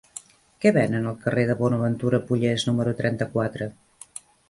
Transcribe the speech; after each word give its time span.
Què 0.63 0.71
venen 0.77 1.05
al 1.11 1.19
carrer 1.27 1.45
de 1.51 1.57
Bonaventura 1.61 2.23
Pollés 2.33 2.69
número 2.73 2.97
trenta-quatre? 3.03 3.73